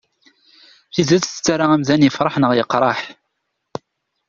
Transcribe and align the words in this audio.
Tidet 0.93 1.23
tettarra 1.25 1.65
amdan 1.73 2.05
yefreḥ 2.05 2.35
neɣ 2.37 2.51
yeqreḥ. 2.55 2.99